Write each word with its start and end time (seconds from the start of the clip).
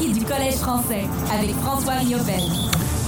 du 0.00 0.24
Collège 0.24 0.54
français 0.54 1.04
avec 1.32 1.54
François 1.56 1.94
Riopel. 1.94 2.42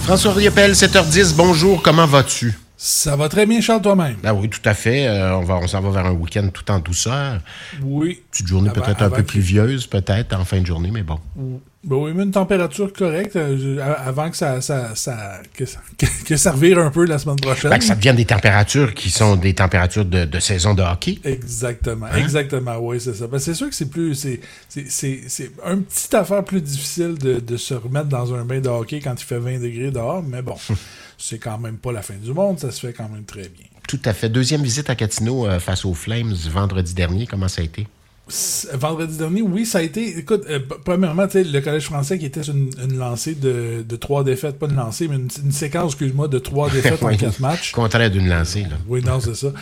François 0.03 0.33
Riopel, 0.33 0.73
7h10, 0.73 1.35
bonjour, 1.35 1.83
comment 1.83 2.07
vas-tu? 2.07 2.57
Ça 2.77 3.17
va 3.17 3.29
très 3.29 3.47
bien, 3.47 3.61
Charles, 3.61 3.83
toi-même? 3.83 4.17
Ah 4.23 4.35
oui, 4.35 4.49
tout 4.49 4.61
à 4.65 4.75
fait. 4.75 5.09
Euh, 5.09 5.37
on 5.37 5.43
va, 5.43 5.57
on 5.57 5.67
s'en 5.67 5.81
va 5.81 5.91
vers 5.91 6.07
un 6.07 6.13
week-end 6.13 6.49
tout 6.53 6.71
en 6.71 6.79
douceur. 6.79 7.41
Oui. 7.83 8.21
Petite 8.31 8.47
journée 8.47 8.71
peut-être 8.71 9.03
un 9.03 9.11
peu 9.11 9.23
pluvieuse, 9.23 9.87
peut-être, 9.87 10.39
en 10.39 10.45
fin 10.45 10.61
de 10.61 10.67
journée, 10.67 10.91
mais 10.93 11.03
bon. 11.03 11.19
Ben 11.35 11.59
oui, 11.95 12.13
mais 12.15 12.25
une 12.25 12.33
température 12.33 12.93
correcte 12.93 13.37
euh, 13.37 13.79
avant 14.05 14.29
que 14.31 14.37
ça, 14.37 14.61
ça, 14.61 14.95
ça- 14.97 15.41
que, 15.55 15.65
ça 15.65 15.79
que, 15.97 16.07
que 16.25 16.37
ça 16.37 16.51
revire 16.53 16.79
un 16.81 16.91
peu 16.91 17.05
la 17.05 17.19
semaine 17.19 17.37
prochaine. 17.37 17.71
Fait 17.71 17.79
que 17.79 17.85
ça 17.85 17.95
devient 17.95 18.15
des 18.17 18.25
températures 18.25 18.93
qui 18.95 19.11
sont 19.11 19.37
des 19.37 19.55
températures 19.55 20.05
de, 20.05 20.25
de 20.25 20.41
saison 20.41 20.75
de 20.75 20.83
hockey. 20.83 21.19
Exactement, 21.25 22.07
Hein? 22.07 22.17
exactement, 22.19 22.77
oui, 22.81 23.01
c'est 23.01 23.15
ça. 23.15 23.27
Ben, 23.29 23.39
c'est 23.39 23.55
sûr 23.55 23.69
que 23.69 23.75
c'est 23.75 23.89
plus, 23.91 24.15
c'est, 24.17 24.41
c'est, 24.69 25.21
c'est, 25.29 25.51
un 25.65 25.79
petit 25.79 26.15
affaire 26.17 26.43
plus 26.45 26.61
difficile 26.61 27.15
de, 27.19 27.39
de 27.39 27.57
se 27.57 27.75
remettre 27.75 28.09
dans 28.09 28.35
un 28.35 28.45
bain 28.45 28.61
de 28.61 28.69
hockey 28.69 29.01
quand 29.01 29.15
il 29.21 29.25
fait 29.25 29.39
20 29.39 29.61
degrés 29.61 29.91
dehors, 29.93 30.23
mais 30.23 30.43
bon, 30.43 30.57
c'est 31.19 31.39
quand 31.39 31.59
même 31.59 31.77
pas 31.77 31.93
la 31.93 32.03
fin 32.03 32.15
du 32.15 32.33
monde, 32.33 32.59
ça 32.59 32.71
se 32.73 32.85
fait 32.87 32.93
quand 32.93 33.09
même 33.09 33.25
très 33.25 33.43
bien. 33.49 33.67
Tout 33.89 34.01
à 34.05 34.13
fait. 34.13 34.29
Deuxième 34.29 34.63
visite 34.63 34.91
à 34.91 34.97
Gatineau 34.97 35.47
euh, 35.47 35.61
face 35.61 35.85
aux 35.85 35.95
Flames 35.95 36.35
vendredi 36.51 36.93
dernier. 36.93 37.27
Comment 37.29 37.47
ça 37.47 37.63
a 37.63 37.65
été? 37.65 37.87
Vendredi 38.75 39.19
dernier, 39.19 39.41
oui, 39.43 39.65
ça 39.65 39.79
a 39.79 39.83
été. 39.83 40.19
Écoute, 40.19 40.43
euh, 40.51 40.59
premièrement, 40.85 41.27
tu 41.27 41.35
sais, 41.35 41.45
le 41.45 41.61
Collège 41.61 41.85
français 41.85 42.19
qui 42.19 42.27
était 42.27 42.41
une, 42.43 42.71
une 42.83 42.99
lancée 42.99 43.37
de, 43.37 43.85
de 43.89 43.97
trois 43.97 44.25
défaites, 44.25 44.59
pas 44.59 44.67
une 44.67 44.75
lancée, 44.75 45.07
mais 45.07 45.15
une, 45.15 45.29
une 45.45 45.53
séquence, 45.53 45.93
excuse-moi, 45.93 46.27
de 46.27 46.39
trois 46.41 46.69
défaites 46.73 47.01
en 47.05 47.07
Oui. 47.07 47.17
quatre 47.17 47.39
matchs. 47.39 47.71
Contraire 47.71 48.11
d'une 48.11 48.29
lancée, 48.29 48.63
là. 48.63 48.77
Oui, 48.89 49.01
non, 49.05 49.21
c'est 49.21 49.37
ça. 49.37 49.53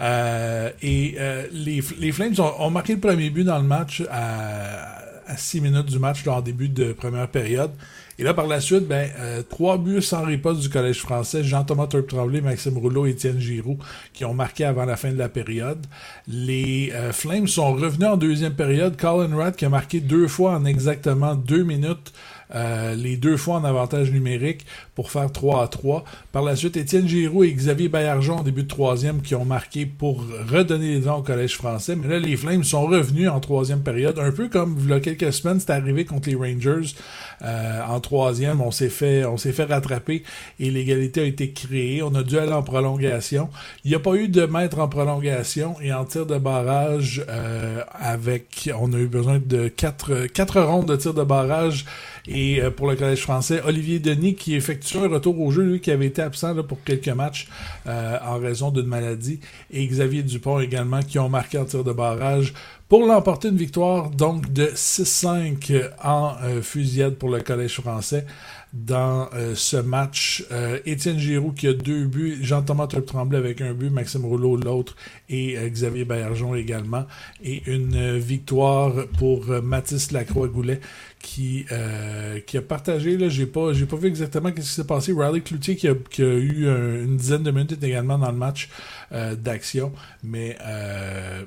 Euh, 0.00 0.70
et 0.82 1.16
euh, 1.18 1.46
les, 1.52 1.82
les 1.98 2.12
Flames 2.12 2.32
ont, 2.38 2.52
ont 2.64 2.70
marqué 2.70 2.94
le 2.94 3.00
premier 3.00 3.28
but 3.28 3.44
dans 3.44 3.58
le 3.58 3.64
match 3.64 4.02
à, 4.10 5.03
à 5.26 5.36
six 5.36 5.60
minutes 5.60 5.86
du 5.86 5.98
match, 5.98 6.26
en 6.26 6.40
début 6.40 6.68
de 6.68 6.92
première 6.92 7.28
période. 7.28 7.70
Et 8.18 8.22
là, 8.22 8.32
par 8.32 8.46
la 8.46 8.60
suite, 8.60 8.86
ben, 8.86 9.10
euh, 9.18 9.42
trois 9.42 9.76
buts 9.76 10.00
sans 10.00 10.24
riposte 10.24 10.60
du 10.60 10.68
Collège 10.68 11.00
français. 11.00 11.42
Jean-Thomas 11.42 11.88
Turp-Tremblay, 11.88 12.40
Maxime 12.40 12.78
Rouleau 12.78 13.06
et 13.06 13.10
Étienne 13.10 13.40
Giroux 13.40 13.78
qui 14.12 14.24
ont 14.24 14.34
marqué 14.34 14.64
avant 14.64 14.84
la 14.84 14.96
fin 14.96 15.10
de 15.10 15.18
la 15.18 15.28
période. 15.28 15.84
Les 16.28 16.92
euh, 16.94 17.12
Flames 17.12 17.48
sont 17.48 17.72
revenus 17.72 18.08
en 18.08 18.16
deuxième 18.16 18.54
période. 18.54 18.96
Colin 18.96 19.36
Ratt 19.36 19.56
qui 19.56 19.64
a 19.64 19.68
marqué 19.68 20.00
deux 20.00 20.28
fois 20.28 20.52
en 20.52 20.64
exactement 20.64 21.34
deux 21.34 21.64
minutes. 21.64 22.12
Euh, 22.54 22.94
les 22.94 23.16
deux 23.16 23.36
fois 23.36 23.56
en 23.56 23.64
avantage 23.64 24.10
numérique 24.10 24.66
pour 24.94 25.10
faire 25.10 25.30
3 25.30 25.62
à 25.62 25.68
3. 25.68 26.04
Par 26.32 26.42
la 26.42 26.56
suite, 26.56 26.76
Étienne 26.76 27.08
Giroux 27.08 27.44
et 27.44 27.52
Xavier 27.52 27.88
Baillargeon 27.88 28.38
en 28.38 28.42
début 28.42 28.62
de 28.62 28.68
troisième 28.68 29.22
qui 29.22 29.34
ont 29.34 29.44
marqué 29.44 29.86
pour 29.86 30.24
redonner 30.50 30.94
les 30.94 31.00
dents 31.00 31.18
au 31.18 31.22
Collège 31.22 31.56
français. 31.56 31.96
Mais 31.96 32.08
là, 32.08 32.18
les 32.18 32.36
Flames 32.36 32.64
sont 32.64 32.86
revenus 32.86 33.28
en 33.28 33.40
troisième 33.40 33.82
période, 33.82 34.18
un 34.18 34.30
peu 34.30 34.48
comme 34.48 34.76
il 34.80 34.88
y 34.88 34.92
a 34.92 35.00
quelques 35.00 35.32
semaines, 35.32 35.60
c'est 35.60 35.70
arrivé 35.70 36.04
contre 36.04 36.28
les 36.28 36.34
Rangers. 36.34 36.94
Euh, 37.42 37.80
en 37.88 38.00
troisième, 38.00 38.60
on 38.60 38.70
s'est 38.70 38.88
fait, 38.88 39.24
on 39.24 39.36
s'est 39.36 39.52
fait 39.52 39.64
rattraper 39.64 40.22
et 40.60 40.70
l'égalité 40.70 41.22
a 41.22 41.24
été 41.24 41.50
créée. 41.50 42.02
On 42.02 42.14
a 42.14 42.22
dû 42.22 42.38
aller 42.38 42.52
en 42.52 42.62
prolongation. 42.62 43.48
Il 43.84 43.90
n'y 43.90 43.94
a 43.94 44.00
pas 44.00 44.14
eu 44.14 44.28
de 44.28 44.46
maître 44.46 44.78
en 44.78 44.88
prolongation 44.88 45.76
et 45.80 45.92
en 45.92 46.04
tir 46.04 46.26
de 46.26 46.38
barrage 46.38 47.24
euh, 47.28 47.82
avec, 47.92 48.70
on 48.78 48.92
a 48.92 48.98
eu 48.98 49.06
besoin 49.06 49.40
de 49.44 49.68
quatre, 49.68 50.26
quatre 50.26 50.60
rondes 50.60 50.86
de 50.86 50.96
tir 50.96 51.14
de 51.14 51.24
barrage 51.24 51.84
et 52.26 52.60
euh, 52.60 52.70
pour 52.70 52.88
le 52.88 52.96
Collège 52.96 53.20
français, 53.20 53.60
Olivier 53.64 53.98
Denis 53.98 54.34
qui 54.34 54.54
effectue 54.54 54.98
un 54.98 55.08
retour 55.08 55.38
au 55.40 55.50
jeu, 55.50 55.62
lui 55.62 55.80
qui 55.80 55.90
avait 55.90 56.06
été 56.06 56.22
absent 56.22 56.54
là, 56.54 56.62
pour 56.62 56.82
quelques 56.82 57.08
matchs 57.08 57.48
euh, 57.86 58.18
en 58.24 58.38
raison 58.38 58.70
d'une 58.70 58.86
maladie, 58.86 59.40
et 59.70 59.86
Xavier 59.86 60.22
Dupont 60.22 60.60
également 60.60 61.00
qui 61.00 61.18
ont 61.18 61.28
marqué 61.28 61.58
en 61.58 61.64
tir 61.64 61.84
de 61.84 61.92
barrage 61.92 62.54
pour 62.94 63.06
l'emporter 63.06 63.48
une 63.48 63.56
victoire 63.56 64.08
donc 64.08 64.52
de 64.52 64.66
6-5 64.66 65.90
en 66.04 66.36
euh, 66.44 66.62
fusillade 66.62 67.16
pour 67.16 67.28
le 67.28 67.40
Collège 67.40 67.80
français. 67.80 68.24
Dans 68.72 69.28
euh, 69.34 69.56
ce 69.56 69.76
match, 69.76 70.44
euh, 70.52 70.78
Étienne 70.86 71.18
Giroux 71.18 71.50
qui 71.50 71.66
a 71.66 71.72
deux 71.72 72.04
buts, 72.04 72.38
Jean-Thomas 72.40 72.86
Tremblay 72.86 73.36
avec 73.36 73.60
un 73.62 73.74
but, 73.74 73.90
Maxime 73.90 74.24
Rouleau 74.24 74.54
l'autre 74.54 74.94
et 75.28 75.58
euh, 75.58 75.68
Xavier 75.68 76.04
Baillargeon 76.04 76.54
également. 76.54 77.04
Et 77.42 77.64
une 77.66 77.96
euh, 77.96 78.16
victoire 78.16 78.92
pour 79.18 79.50
euh, 79.50 79.60
Mathis 79.60 80.12
Lacroix-Goulet 80.12 80.78
qui, 81.18 81.66
euh, 81.72 82.38
qui 82.46 82.58
a 82.58 82.62
partagé, 82.62 83.18
là, 83.18 83.28
j'ai 83.28 83.46
pas, 83.46 83.72
j'ai 83.72 83.86
pas 83.86 83.96
vu 83.96 84.06
exactement 84.06 84.50
ce 84.50 84.54
qui 84.54 84.62
s'est 84.62 84.86
passé. 84.86 85.12
Riley 85.12 85.40
Cloutier 85.40 85.74
qui 85.74 85.88
a, 85.88 85.94
qui 86.10 86.22
a 86.22 86.26
eu 86.26 86.68
euh, 86.68 87.04
une 87.04 87.16
dizaine 87.16 87.42
de 87.42 87.50
minutes 87.50 87.82
également 87.82 88.18
dans 88.18 88.30
le 88.30 88.38
match 88.38 88.68
euh, 89.10 89.34
d'action, 89.34 89.92
mais 90.22 90.56
euh, 90.64 91.42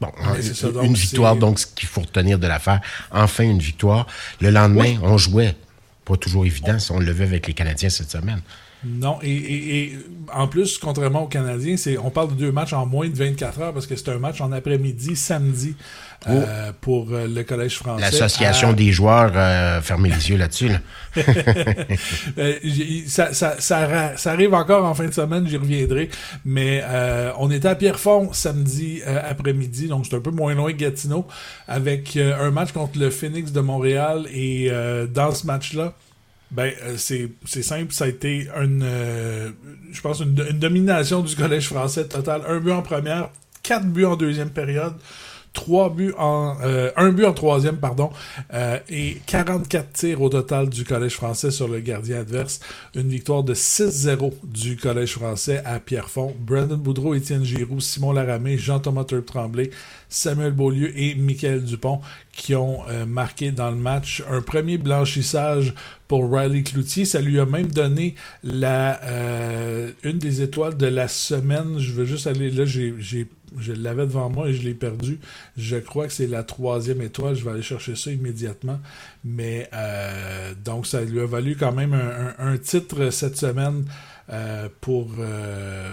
Bon, 0.00 0.08
Ouais, 0.32 0.42
ça, 0.42 0.68
une, 0.68 0.72
donc 0.72 0.84
une 0.84 0.94
victoire, 0.94 1.36
donc, 1.36 1.58
ce 1.58 1.66
qu'il 1.66 1.88
faut 1.88 2.00
retenir 2.00 2.38
de 2.38 2.46
l'affaire. 2.46 2.80
Enfin, 3.10 3.44
une 3.44 3.58
victoire. 3.58 4.06
Le 4.40 4.50
lendemain, 4.50 4.96
on 5.02 5.18
jouait. 5.18 5.54
Pas 6.04 6.16
toujours 6.16 6.46
évident, 6.46 6.78
si 6.78 6.90
on 6.92 6.98
le 6.98 7.12
vu 7.12 7.24
avec 7.24 7.46
les 7.46 7.54
Canadiens 7.54 7.90
cette 7.90 8.10
semaine. 8.10 8.40
Non, 8.84 9.18
et, 9.22 9.30
et- 9.30 9.82
et 9.84 9.98
en 10.34 10.46
plus, 10.48 10.78
contrairement 10.78 11.24
aux 11.24 11.28
Canadiens, 11.28 11.76
c'est, 11.76 11.98
on 11.98 12.10
parle 12.10 12.30
de 12.30 12.34
deux 12.34 12.52
matchs 12.52 12.72
en 12.72 12.86
moins 12.86 13.08
de 13.08 13.14
24 13.16 13.60
heures 13.60 13.72
parce 13.74 13.86
que 13.86 13.94
c'est 13.96 14.08
un 14.08 14.18
match 14.18 14.40
en 14.40 14.52
après-midi, 14.52 15.16
samedi, 15.16 15.74
euh, 16.28 16.72
pour 16.80 17.08
euh, 17.12 17.26
le 17.26 17.42
Collège 17.44 17.76
français. 17.76 18.02
L'association 18.02 18.70
à- 18.70 18.72
des 18.72 18.90
joueurs, 18.92 19.32
euh, 19.34 19.80
fermez 19.82 20.08
les 20.10 20.30
yeux 20.30 20.36
là-dessus. 20.36 20.68
Là. 20.68 20.78
Euh, 22.38 22.54
j'ai- 22.62 23.04
ça, 23.06 23.32
ça, 23.32 23.56
ça, 23.60 23.86
ra- 23.86 24.16
ça 24.16 24.32
arrive 24.32 24.54
encore 24.54 24.84
en 24.84 24.94
fin 24.94 25.06
de 25.06 25.12
semaine, 25.12 25.46
j'y 25.48 25.56
reviendrai. 25.56 26.08
Mais 26.44 26.82
euh, 26.84 27.32
on 27.38 27.50
était 27.50 27.68
à 27.68 27.74
Pierrefonds 27.74 28.32
samedi 28.32 29.00
euh, 29.06 29.18
après-midi, 29.28 29.88
donc 29.88 30.06
c'est 30.08 30.16
un 30.16 30.20
peu 30.20 30.30
moins 30.30 30.54
loin 30.54 30.72
que 30.72 30.76
Gatineau, 30.78 31.26
avec 31.68 32.16
euh, 32.16 32.34
un 32.46 32.50
match 32.50 32.72
contre 32.72 32.98
le 32.98 33.10
Phoenix 33.10 33.52
de 33.52 33.60
Montréal. 33.60 34.26
Et 34.32 34.68
euh, 34.70 35.06
dans 35.06 35.32
ce 35.32 35.46
match-là, 35.46 35.94
ben 36.50 36.72
euh, 36.82 36.96
c'est 36.96 37.62
simple, 37.62 37.92
ça 37.92 38.04
a 38.04 38.08
été 38.08 38.48
une, 38.60 38.82
euh, 38.82 39.50
je 39.92 40.00
pense 40.00 40.20
une, 40.20 40.44
une 40.50 40.58
domination 40.58 41.20
du 41.22 41.36
collège 41.36 41.66
français 41.66 42.06
total. 42.08 42.42
Un 42.46 42.58
but 42.58 42.72
en 42.72 42.82
première, 42.82 43.30
quatre 43.62 43.86
buts 43.86 44.04
en 44.04 44.16
deuxième 44.16 44.50
période. 44.50 44.94
Trois 45.52 45.90
buts 45.90 46.14
en 46.16 46.56
euh, 46.62 46.90
un 46.96 47.10
but 47.10 47.24
en 47.24 47.32
troisième 47.32 47.76
pardon 47.78 48.10
euh, 48.54 48.78
et 48.88 49.20
44 49.26 49.92
tirs 49.92 50.22
au 50.22 50.28
total 50.28 50.68
du 50.68 50.84
collège 50.84 51.14
français 51.14 51.50
sur 51.50 51.66
le 51.66 51.80
gardien 51.80 52.20
adverse 52.20 52.60
une 52.94 53.08
victoire 53.08 53.42
de 53.42 53.52
6-0 53.52 54.32
du 54.44 54.76
collège 54.76 55.14
français 55.14 55.60
à 55.64 55.80
Pierrefonds 55.80 56.36
Brandon 56.38 56.76
Boudreau 56.76 57.14
Étienne 57.14 57.44
Giroux 57.44 57.80
Simon 57.80 58.12
Laramé 58.12 58.58
Jean-Thomas 58.58 59.04
Turp 59.04 59.26
Tremblay 59.26 59.70
Samuel 60.08 60.52
Beaulieu 60.52 60.92
et 60.96 61.14
Michael 61.14 61.64
Dupont 61.64 62.00
qui 62.32 62.54
ont 62.54 62.80
euh, 62.88 63.06
marqué 63.06 63.50
dans 63.50 63.70
le 63.70 63.76
match 63.76 64.22
un 64.30 64.40
premier 64.40 64.78
blanchissage 64.78 65.74
pour 66.08 66.30
Riley 66.32 66.62
Cloutier. 66.62 67.04
Ça 67.04 67.20
lui 67.20 67.38
a 67.38 67.46
même 67.46 67.68
donné 67.68 68.14
la 68.42 69.00
euh, 69.04 69.90
une 70.02 70.18
des 70.18 70.42
étoiles 70.42 70.76
de 70.76 70.86
la 70.86 71.06
semaine. 71.06 71.78
Je 71.78 71.92
veux 71.92 72.04
juste 72.04 72.26
aller 72.26 72.50
là, 72.50 72.64
j'ai, 72.64 73.26
je 73.58 73.72
l'avais 73.72 74.06
devant 74.06 74.30
moi 74.30 74.48
et 74.48 74.54
je 74.54 74.62
l'ai 74.62 74.74
perdu. 74.74 75.18
Je 75.56 75.76
crois 75.76 76.06
que 76.06 76.12
c'est 76.12 76.26
la 76.26 76.42
troisième 76.44 77.02
étoile. 77.02 77.34
Je 77.34 77.44
vais 77.44 77.50
aller 77.50 77.62
chercher 77.62 77.96
ça 77.96 78.10
immédiatement. 78.10 78.80
Mais 79.24 79.68
euh, 79.74 80.54
donc 80.64 80.86
ça 80.86 81.00
lui 81.02 81.20
a 81.20 81.26
valu 81.26 81.56
quand 81.58 81.72
même 81.72 81.92
un, 81.94 82.34
un- 82.38 82.52
un 82.52 82.58
titre 82.58 83.10
cette 83.10 83.36
semaine 83.36 83.84
euh, 84.32 84.68
pour 84.80 85.08
euh, 85.18 85.92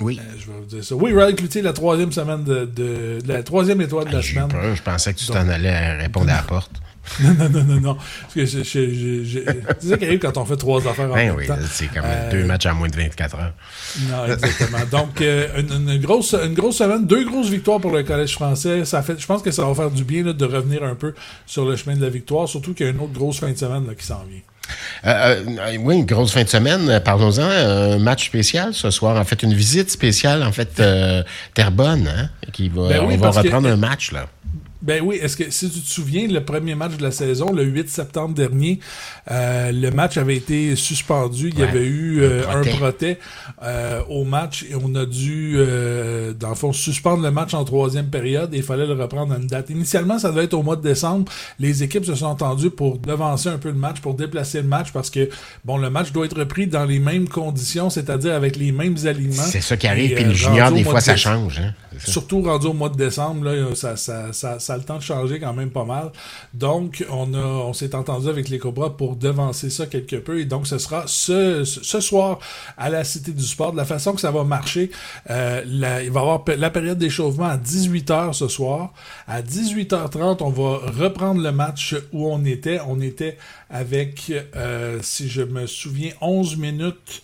Oui. 0.00 0.18
euh, 0.20 0.32
je 0.38 0.46
vais 0.50 0.58
vous 0.58 0.64
dire 0.66 0.84
ça. 0.84 0.94
Oui, 0.96 1.12
Riley 1.12 1.34
Cloutier, 1.34 1.62
la 1.62 1.72
troisième 1.72 2.10
semaine 2.12 2.42
de, 2.44 2.64
de- 2.64 3.18
la 3.26 3.42
troisième 3.42 3.80
étoile 3.80 4.06
de 4.08 4.12
la 4.16 4.22
semaine. 4.22 4.48
peur, 4.48 4.74
je 4.74 4.82
pensais 4.82 5.14
que 5.14 5.18
tu 5.18 5.26
t'en 5.26 5.48
allais 5.48 5.92
répondre 5.98 6.30
à 6.30 6.36
la 6.36 6.42
porte. 6.42 6.80
Non, 7.20 7.34
non, 7.38 7.48
non, 7.50 7.64
non, 7.64 7.80
non. 7.80 7.94
Parce 7.94 8.34
que 8.34 8.46
je, 8.46 8.62
je, 8.62 8.90
je- 8.94 9.24
je- 9.24 9.40
c'est 9.78 9.88
ça 9.88 9.98
qui 9.98 10.04
arrive 10.06 10.18
quand 10.20 10.36
on 10.38 10.44
fait 10.44 10.56
trois 10.56 10.80
affaires 10.86 11.10
en 11.10 11.14
Ben 11.14 11.26
même 11.28 11.36
oui, 11.36 11.46
temps. 11.46 11.56
c'est 11.70 11.86
comme 11.88 12.02
Euh, 12.04 12.30
deux 12.30 12.44
matchs 12.44 12.66
en 12.66 12.74
moins 12.74 12.88
de 12.88 12.96
24 12.96 13.36
heures. 13.36 13.52
Non, 14.10 14.32
exactement. 14.32 14.78
Donc, 14.90 15.20
euh, 15.20 15.48
une, 15.60 15.88
une 15.90 16.00
grosse, 16.00 16.34
une 16.34 16.54
grosse 16.54 16.76
semaine, 16.78 17.06
deux 17.06 17.24
grosses 17.24 17.48
victoires 17.50 17.80
pour 17.80 17.90
le 17.92 18.02
Collège 18.02 18.32
français. 18.34 18.84
Ça 18.84 19.02
fait, 19.02 19.20
je 19.20 19.26
pense 19.26 19.42
que 19.42 19.50
ça 19.50 19.64
va 19.64 19.74
faire 19.74 19.90
du 19.90 20.04
bien 20.04 20.24
là, 20.24 20.32
de 20.32 20.44
revenir 20.44 20.82
un 20.82 20.94
peu 20.94 21.14
sur 21.46 21.64
le 21.64 21.76
chemin 21.76 21.94
de 21.96 22.02
la 22.02 22.10
victoire, 22.10 22.48
surtout 22.48 22.74
qu'il 22.74 22.86
y 22.86 22.88
a 22.88 22.92
une 22.92 23.00
autre 23.00 23.12
grosse 23.12 23.38
fin 23.38 23.50
de 23.50 23.56
semaine 23.58 23.86
là, 23.86 23.94
qui 23.94 24.06
s'en 24.06 24.22
vient. 24.28 24.40
Euh, 25.04 25.42
euh, 25.46 25.76
oui, 25.80 25.96
une 25.96 26.06
grosse 26.06 26.32
fin 26.32 26.42
de 26.42 26.48
semaine. 26.48 27.00
Parlons-en. 27.04 27.42
Un 27.42 27.98
match 27.98 28.24
spécial 28.26 28.72
ce 28.72 28.90
soir. 28.90 29.16
En 29.20 29.24
fait, 29.24 29.42
une 29.42 29.52
visite 29.52 29.90
spéciale. 29.90 30.42
En 30.42 30.52
fait, 30.52 30.80
euh, 30.80 31.22
Terrebonne, 31.52 32.08
hein, 32.08 32.30
qui 32.52 32.70
va, 32.70 32.88
Ben 32.88 33.04
oui, 33.06 33.16
on 33.18 33.30
va 33.30 33.30
que- 33.30 33.46
reprendre 33.46 33.68
un 33.68 33.76
match 33.76 34.10
là. 34.12 34.26
Ben 34.84 35.02
oui, 35.02 35.16
est-ce 35.20 35.36
que 35.36 35.50
si 35.50 35.70
tu 35.70 35.80
te 35.80 35.88
souviens, 35.88 36.28
le 36.28 36.44
premier 36.44 36.74
match 36.74 36.96
de 36.96 37.02
la 37.02 37.10
saison, 37.10 37.52
le 37.52 37.64
8 37.64 37.88
septembre 37.88 38.34
dernier, 38.34 38.80
euh, 39.30 39.72
le 39.72 39.90
match 39.90 40.18
avait 40.18 40.36
été 40.36 40.76
suspendu. 40.76 41.48
Il 41.52 41.58
y 41.58 41.62
Ouais, 41.62 41.68
avait 41.68 41.86
eu 41.86 42.22
un 42.22 42.28
euh, 42.28 42.42
un 42.48 42.62
protêt. 42.76 43.18
euh, 43.62 44.00
au 44.10 44.24
match 44.24 44.64
et 44.70 44.74
on 44.74 44.94
a 44.94 45.06
dû, 45.06 45.54
euh, 45.56 46.32
dans 46.34 46.50
le 46.50 46.54
fond, 46.54 46.72
suspendre 46.72 47.22
le 47.22 47.30
match 47.30 47.54
en 47.54 47.64
troisième 47.64 48.08
période 48.10 48.52
et 48.52 48.58
il 48.58 48.62
fallait 48.62 48.86
le 48.86 48.92
reprendre 48.92 49.32
à 49.34 49.38
une 49.38 49.46
date. 49.46 49.70
Initialement, 49.70 50.18
ça 50.18 50.30
devait 50.30 50.44
être 50.44 50.54
au 50.54 50.62
mois 50.62 50.76
de 50.76 50.82
décembre. 50.82 51.32
Les 51.58 51.82
équipes 51.82 52.04
se 52.04 52.14
sont 52.14 52.26
entendues 52.26 52.70
pour 52.70 52.98
devancer 52.98 53.48
un 53.48 53.58
peu 53.58 53.68
le 53.70 53.74
match, 53.78 54.00
pour 54.00 54.14
déplacer 54.14 54.60
le 54.60 54.68
match 54.68 54.92
parce 54.92 55.08
que, 55.08 55.30
bon, 55.64 55.78
le 55.78 55.88
match 55.88 56.12
doit 56.12 56.26
être 56.26 56.38
repris 56.38 56.66
dans 56.66 56.84
les 56.84 56.98
mêmes 56.98 57.28
conditions, 57.28 57.88
c'est-à-dire 57.88 58.34
avec 58.34 58.56
les 58.56 58.70
mêmes 58.72 58.96
alignements. 59.06 59.42
C'est 59.44 59.60
ça 59.62 59.76
qui 59.78 59.86
arrive. 59.86 60.12
Et, 60.12 60.14
Puis 60.16 60.24
euh, 60.24 60.28
le 60.28 60.34
junior, 60.34 60.68
rendu 60.68 60.74
au 60.80 60.84
des 60.84 60.90
fois, 60.90 61.00
de 61.00 61.04
ça 61.04 61.16
change. 61.16 61.58
Hein? 61.58 61.72
Ça. 61.98 62.10
Surtout 62.12 62.42
rendu 62.42 62.66
au 62.66 62.72
mois 62.72 62.88
de 62.88 62.96
décembre, 62.96 63.44
là, 63.44 63.74
ça, 63.74 63.96
ça, 63.96 64.32
ça, 64.32 64.58
ça 64.58 64.73
ça 64.74 64.76
a 64.76 64.78
le 64.78 64.84
temps 64.84 64.96
de 64.96 65.02
changer 65.02 65.38
quand 65.38 65.52
même 65.52 65.70
pas 65.70 65.84
mal. 65.84 66.10
Donc, 66.52 67.04
on, 67.10 67.32
a, 67.34 67.38
on 67.38 67.72
s'est 67.72 67.94
entendu 67.94 68.28
avec 68.28 68.48
les 68.48 68.58
Cobras 68.58 68.90
pour 68.90 69.16
devancer 69.16 69.70
ça 69.70 69.86
quelque 69.86 70.16
peu. 70.16 70.40
Et 70.40 70.44
donc, 70.44 70.66
ce 70.66 70.78
sera 70.78 71.04
ce, 71.06 71.64
ce 71.64 72.00
soir 72.00 72.38
à 72.76 72.90
la 72.90 73.04
Cité 73.04 73.32
du 73.32 73.44
Sport. 73.44 73.72
De 73.72 73.76
la 73.76 73.84
façon 73.84 74.12
que 74.12 74.20
ça 74.20 74.30
va 74.30 74.44
marcher, 74.44 74.90
euh, 75.30 75.62
la, 75.66 76.02
il 76.02 76.10
va 76.10 76.20
y 76.20 76.22
avoir 76.22 76.42
la 76.56 76.70
période 76.70 76.98
d'échauffement 76.98 77.46
à 77.46 77.56
18h 77.56 78.32
ce 78.32 78.48
soir. 78.48 78.92
À 79.28 79.42
18h30, 79.42 80.42
on 80.42 80.50
va 80.50 80.78
reprendre 81.00 81.40
le 81.40 81.52
match 81.52 81.94
où 82.12 82.28
on 82.28 82.44
était. 82.44 82.80
On 82.88 83.00
était 83.00 83.38
avec, 83.70 84.32
euh, 84.56 84.98
si 85.02 85.28
je 85.28 85.42
me 85.42 85.66
souviens, 85.66 86.12
11 86.20 86.56
minutes. 86.56 87.22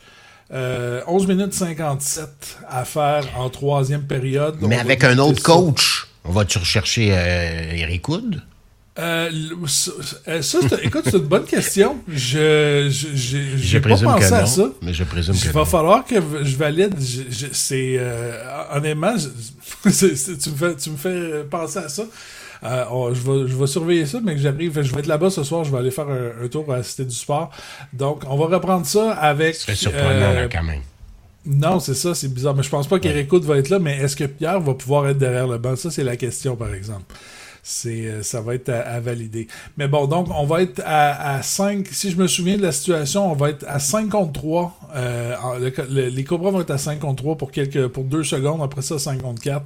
Euh, 0.52 1.00
11 1.06 1.28
minutes 1.28 1.54
57 1.54 2.58
à 2.68 2.84
faire 2.84 3.24
en 3.38 3.50
troisième 3.50 4.02
période. 4.02 4.56
Mais 4.62 4.78
avec 4.78 5.04
un 5.04 5.16
autre 5.18 5.40
coach, 5.42 6.09
on 6.24 6.32
va-tu 6.32 6.58
rechercher 6.58 7.12
euh, 7.12 7.72
Eric 7.72 8.08
Wood? 8.08 8.42
Euh, 8.98 9.30
ça, 9.66 10.60
écoute, 10.82 11.04
c'est 11.04 11.16
une 11.16 11.24
bonne 11.24 11.44
question. 11.44 11.98
Je, 12.08 12.88
je, 12.90 13.38
j'ai 13.56 13.80
pas 13.80 13.90
pensé 13.90 14.04
que 14.04 14.30
non, 14.30 14.36
à 14.36 14.46
ça. 14.46 14.70
Mais 14.82 14.92
je 14.92 15.04
présume 15.04 15.34
que 15.34 15.44
Il 15.44 15.52
va 15.52 15.64
falloir 15.64 16.04
que 16.04 16.16
je 16.42 16.56
valide. 16.56 16.94
C'est 17.52 17.96
euh, 17.98 18.42
honnêtement, 18.72 19.14
tu 19.82 19.88
me 19.88 19.90
fais, 19.90 20.76
tu 20.76 20.90
me 20.90 20.96
fais 20.96 21.44
penser 21.44 21.78
à 21.78 21.88
ça. 21.88 22.02
Euh, 22.62 22.84
on, 22.90 23.14
je, 23.14 23.22
vais, 23.22 23.48
je 23.48 23.56
vais 23.56 23.66
surveiller 23.66 24.06
ça, 24.06 24.18
mais 24.22 24.34
que 24.34 24.40
j'arrive, 24.40 24.82
je 24.82 24.92
vais 24.92 25.00
être 25.00 25.06
là-bas 25.06 25.30
ce 25.30 25.44
soir, 25.44 25.64
je 25.64 25.70
vais 25.70 25.78
aller 25.78 25.90
faire 25.90 26.08
un, 26.08 26.44
un, 26.44 26.48
tour 26.48 26.70
à 26.70 26.78
la 26.78 26.82
Cité 26.82 27.04
du 27.04 27.14
Sport. 27.14 27.50
Donc, 27.92 28.24
on 28.28 28.36
va 28.36 28.54
reprendre 28.54 28.84
ça 28.84 29.12
avec. 29.12 29.54
C'est 29.54 29.74
surprenant 29.74 30.10
euh, 30.10 30.42
là, 30.42 30.48
quand 30.48 30.62
même. 30.62 30.82
Non, 31.46 31.80
c'est 31.80 31.94
ça, 31.94 32.14
c'est 32.14 32.32
bizarre. 32.32 32.54
Mais 32.54 32.62
je 32.62 32.70
pense 32.70 32.86
pas 32.86 32.98
qu'Eric 32.98 33.32
va 33.32 33.58
être 33.58 33.70
là, 33.70 33.78
mais 33.78 33.96
est-ce 33.96 34.16
que 34.16 34.24
Pierre 34.24 34.60
va 34.60 34.74
pouvoir 34.74 35.08
être 35.08 35.18
derrière 35.18 35.46
le 35.46 35.58
banc? 35.58 35.76
Ça, 35.76 35.90
c'est 35.90 36.04
la 36.04 36.16
question, 36.16 36.56
par 36.56 36.74
exemple 36.74 37.14
c'est 37.62 38.22
ça 38.22 38.40
va 38.40 38.54
être 38.54 38.68
à, 38.68 38.80
à, 38.80 39.00
valider. 39.00 39.48
Mais 39.76 39.88
bon, 39.88 40.06
donc 40.06 40.28
on 40.34 40.44
va 40.44 40.62
être 40.62 40.80
à, 40.84 41.36
à 41.36 41.42
5, 41.42 41.86
si 41.88 42.10
je 42.10 42.16
me 42.16 42.26
souviens 42.26 42.56
de 42.56 42.62
la 42.62 42.72
situation, 42.72 43.30
on 43.30 43.34
va 43.34 43.50
être 43.50 43.64
à 43.68 43.78
5 43.78 44.08
contre 44.08 44.32
3. 44.32 44.78
Euh, 44.94 45.36
le, 45.58 45.72
le, 45.90 46.08
les 46.08 46.24
Cobras 46.24 46.50
vont 46.50 46.60
être 46.60 46.70
à 46.70 46.78
5 46.78 46.98
contre 46.98 47.22
3 47.22 47.36
pour 47.36 47.50
quelques 47.50 47.88
pour 47.88 48.04
2 48.04 48.24
secondes, 48.24 48.62
après 48.62 48.82
ça 48.82 48.98
5 48.98 49.20
contre 49.20 49.42
4. 49.42 49.62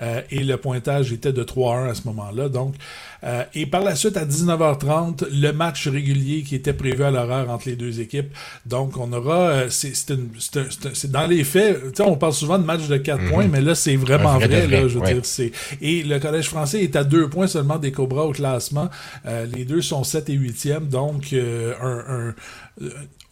Euh, 0.00 0.22
et 0.30 0.42
le 0.42 0.56
pointage 0.56 1.12
était 1.12 1.32
de 1.32 1.44
3-1 1.44 1.90
à 1.90 1.94
ce 1.94 2.02
moment-là. 2.06 2.48
Donc 2.48 2.74
euh, 3.24 3.44
et 3.54 3.66
par 3.66 3.82
la 3.82 3.94
suite, 3.94 4.16
à 4.16 4.24
19h30, 4.24 5.26
le 5.30 5.52
match 5.52 5.88
régulier 5.88 6.42
qui 6.42 6.54
était 6.54 6.72
prévu 6.72 7.02
à 7.02 7.10
l'horaire 7.10 7.50
entre 7.50 7.68
les 7.68 7.76
deux 7.76 8.00
équipes. 8.00 8.32
Donc, 8.66 8.96
on 8.96 9.12
aura... 9.12 9.68
c'est 9.70 11.10
dans 11.10 11.26
les 11.26 11.44
faits, 11.44 12.00
on 12.00 12.16
parle 12.16 12.32
souvent 12.32 12.58
de 12.58 12.64
match 12.64 12.86
de 12.88 12.96
4 12.96 13.20
mm 13.20 13.26
-hmm. 13.26 13.30
points, 13.30 13.48
mais 13.48 13.60
là, 13.60 13.74
c'est 13.74 13.96
vraiment 13.96 14.38
vrai. 14.38 14.48
vrai, 14.48 14.66
là, 14.66 14.88
je 14.88 14.98
veux 14.98 15.00
ouais. 15.00 15.14
dire, 15.14 15.50
Et 15.80 16.02
le 16.02 16.18
Collège 16.18 16.48
français 16.48 16.82
est 16.82 16.96
à 16.96 17.04
2 17.04 17.28
points 17.28 17.46
seulement 17.46 17.78
des 17.78 17.92
Cobras 17.92 18.24
au 18.24 18.32
classement. 18.32 18.88
Euh, 19.26 19.46
les 19.54 19.64
deux 19.64 19.82
sont 19.82 20.04
7 20.04 20.28
et 20.30 20.36
8e, 20.36 20.88
donc 20.88 21.32
euh, 21.32 21.74
un... 21.80 22.28
un 22.28 22.34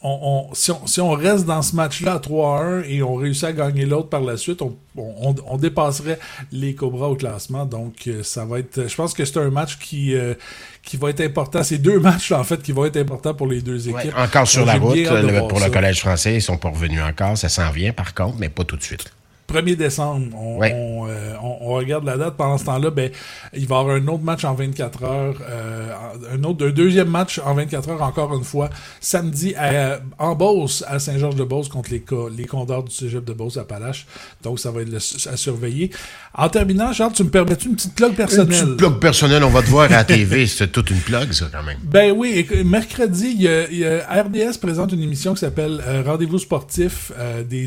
on, 0.06 0.48
on, 0.50 0.54
si, 0.54 0.70
on, 0.70 0.86
si, 0.86 1.00
on, 1.00 1.12
reste 1.12 1.46
dans 1.46 1.62
ce 1.62 1.74
match-là 1.74 2.14
à 2.14 2.18
3-1 2.18 2.84
et 2.84 3.02
on 3.02 3.14
réussit 3.14 3.44
à 3.44 3.52
gagner 3.52 3.86
l'autre 3.86 4.10
par 4.10 4.20
la 4.20 4.36
suite, 4.36 4.60
on, 4.60 4.76
on, 4.96 5.56
dépasserait 5.56 6.18
les 6.52 6.74
Cobras 6.74 7.06
au 7.08 7.16
classement. 7.16 7.64
Donc, 7.64 8.06
euh, 8.06 8.22
ça 8.22 8.44
va 8.44 8.58
être. 8.58 8.86
Je 8.86 8.94
pense 8.94 9.14
que 9.14 9.24
c'est 9.24 9.38
un 9.38 9.48
match 9.48 9.78
qui, 9.78 10.14
euh, 10.14 10.34
qui 10.82 10.98
va 10.98 11.08
être 11.08 11.22
important. 11.22 11.62
C'est 11.62 11.78
deux 11.78 11.98
matchs, 11.98 12.32
en 12.32 12.44
fait, 12.44 12.62
qui 12.62 12.72
vont 12.72 12.84
être 12.84 12.98
importants 12.98 13.32
pour 13.32 13.46
les 13.46 13.62
deux 13.62 13.88
équipes. 13.88 14.14
Ouais, 14.14 14.22
encore 14.22 14.46
sur 14.46 14.66
Donc, 14.66 14.74
la 14.74 14.78
route, 14.78 14.96
le, 14.96 15.48
pour 15.48 15.58
ça. 15.58 15.68
le 15.68 15.72
Collège 15.72 16.00
français, 16.00 16.34
ils 16.34 16.42
sont 16.42 16.58
pas 16.58 16.68
revenus 16.68 17.02
encore. 17.02 17.38
Ça 17.38 17.48
s'en 17.48 17.70
vient, 17.70 17.92
par 17.92 18.12
contre, 18.12 18.36
mais 18.38 18.50
pas 18.50 18.64
tout 18.64 18.76
de 18.76 18.82
suite. 18.82 19.10
1er 19.54 19.76
décembre, 19.76 20.26
on, 20.36 20.58
ouais. 20.58 20.72
on, 20.74 21.06
euh, 21.08 21.34
on, 21.42 21.58
on, 21.60 21.74
regarde 21.74 22.04
la 22.04 22.16
date. 22.16 22.34
Pendant 22.36 22.58
ce 22.58 22.64
temps-là, 22.64 22.90
ben, 22.90 23.10
il 23.52 23.66
va 23.66 23.76
y 23.76 23.78
avoir 23.78 23.96
un 23.96 24.06
autre 24.08 24.24
match 24.24 24.44
en 24.44 24.54
24 24.54 25.04
heures, 25.04 25.36
euh, 25.48 25.92
un 26.32 26.44
autre, 26.44 26.66
un 26.66 26.70
deuxième 26.70 27.08
match 27.08 27.40
en 27.44 27.54
24 27.54 27.90
heures 27.90 28.02
encore 28.02 28.34
une 28.34 28.44
fois, 28.44 28.70
samedi 29.00 29.54
à, 29.56 30.00
en 30.18 30.34
Beauce, 30.34 30.84
à 30.88 30.98
Saint-Georges-de-Beauce 30.98 31.68
contre 31.68 31.90
les, 31.90 32.04
les 32.36 32.44
Condors 32.46 32.84
du 32.84 32.94
Cégep 32.94 33.24
de 33.24 33.32
Beauce 33.32 33.56
à 33.56 33.64
Palache. 33.64 34.06
Donc, 34.42 34.58
ça 34.58 34.70
va 34.70 34.82
être 34.82 34.90
le, 34.90 34.98
à 34.98 35.36
surveiller. 35.36 35.90
En 36.34 36.48
terminant, 36.48 36.92
Charles, 36.92 37.12
tu 37.12 37.24
me 37.24 37.30
permets-tu 37.30 37.68
une 37.68 37.76
petite 37.76 37.94
plug 37.94 38.14
personnelle? 38.14 38.60
Une 38.60 38.64
petite 38.64 38.76
plug 38.76 38.98
personnelle, 38.98 39.44
on 39.44 39.50
va 39.50 39.62
te 39.62 39.68
voir 39.68 39.86
à 39.86 39.96
la 39.96 40.04
TV. 40.04 40.46
C'est 40.54 40.72
toute 40.72 40.90
une 40.90 41.00
plug, 41.00 41.32
ça, 41.32 41.46
quand 41.52 41.62
même. 41.62 41.78
Ben 41.82 42.12
oui, 42.12 42.46
mercredi, 42.64 43.34
il 43.34 43.42
y 43.42 43.48
a, 43.48 43.68
il 43.70 43.78
y 43.78 43.86
a 43.86 44.22
RDS 44.22 44.58
présente 44.60 44.92
une 44.92 45.02
émission 45.02 45.34
qui 45.34 45.40
s'appelle 45.40 45.82
euh, 45.86 46.02
Rendez-vous 46.04 46.38
sportif. 46.38 47.12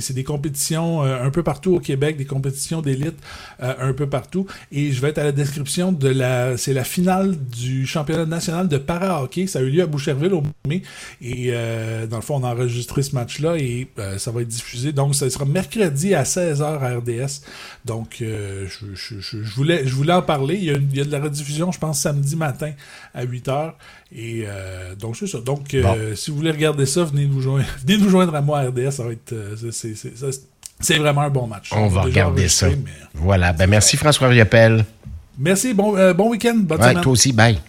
C'est 0.02 0.14
des 0.14 0.24
compétitions 0.24 1.02
un 1.02 1.30
peu 1.30 1.44
partout 1.44 1.77
au 1.78 1.80
Québec, 1.80 2.18
des 2.18 2.26
compétitions 2.26 2.82
d'élite 2.82 3.16
euh, 3.62 3.74
un 3.80 3.94
peu 3.94 4.08
partout. 4.08 4.46
Et 4.72 4.92
je 4.92 5.02
vais 5.02 5.10
être 5.10 5.18
à 5.18 5.24
la 5.24 5.32
description 5.32 5.92
de 5.92 6.10
la, 6.10 6.58
c'est 6.58 6.74
la 6.74 6.84
finale 6.84 7.36
du 7.38 7.86
championnat 7.86 8.26
national 8.26 8.68
de 8.68 8.78
para-hockey. 8.78 9.48
Ça 9.48 9.60
a 9.60 9.62
eu 9.62 9.70
lieu 9.70 9.84
à 9.84 9.88
Boucherville 9.88 10.34
au 10.34 10.44
mai. 10.68 10.82
Et 11.22 11.50
euh, 11.50 12.08
dans 12.08 12.18
le 12.18 12.22
fond, 12.22 12.36
on 12.36 12.44
a 12.44 12.54
enregistré 12.54 13.04
ce 13.04 13.16
match-là 13.16 13.58
et 13.58 13.88
euh, 14.00 14.18
ça 14.18 14.32
va 14.32 14.42
être 14.42 14.48
diffusé. 14.48 14.92
Donc, 14.92 15.16
ça 15.16 15.30
sera 15.30 15.46
mercredi 15.46 16.14
à 16.14 16.24
16h 16.24 16.64
à 16.64 16.98
RDS. 16.98 17.42
Donc, 17.86 18.18
je, 18.20 18.66
je, 18.68 19.20
je, 19.20 19.42
je, 19.42 19.56
voulais, 19.56 19.88
je 19.88 19.94
voulais 19.94 20.14
en 20.14 20.22
parler. 20.22 20.56
Il 20.56 20.64
y, 20.64 20.72
a, 20.72 20.74
il 20.74 20.96
y 20.96 21.02
a 21.02 21.06
de 21.06 21.12
la 21.12 21.20
rediffusion, 21.20 21.72
je 21.72 21.80
pense, 21.80 22.02
samedi 22.02 22.36
matin 22.36 22.72
à 23.14 23.26
8h. 23.26 23.74
Et 24.16 24.46
donc, 25.00 25.18
c'est 25.18 25.28
ça. 25.28 25.40
Donc, 25.40 25.76
bon. 25.76 25.96
si 26.16 26.32
vous 26.32 26.38
voulez 26.38 26.52
regarder 26.52 26.86
ça, 26.86 27.04
venez 27.04 27.26
nous 27.26 27.42
joindre, 27.42 27.66
venez 27.86 27.98
nous 27.98 28.10
joindre 28.10 28.36
à 28.36 28.42
moi 28.42 28.60
à 28.60 28.68
RDS. 28.68 28.92
Ça 28.92 29.04
va 29.04 29.12
être... 29.12 29.36
c'est, 29.72 29.96
c'est 30.80 30.98
vraiment 30.98 31.22
un 31.22 31.30
bon 31.30 31.48
match. 31.48 31.70
On, 31.72 31.84
On 31.84 31.88
va 31.88 32.02
regarder 32.02 32.48
ça. 32.48 32.68
Mais... 32.70 32.76
Voilà. 33.14 33.54
Ben, 33.54 33.68
merci 33.68 33.98
François 33.98 34.28
Riopel. 34.28 34.86
Merci. 35.38 35.74
Bon, 35.74 35.96
euh, 35.98 36.14
bon 36.14 36.30
week-end. 36.30 36.56
Bonne 36.58 36.80
ouais, 36.80 36.90
semaine. 36.90 37.04
Toi 37.04 37.12
aussi. 37.12 37.34
Bye. 37.34 37.60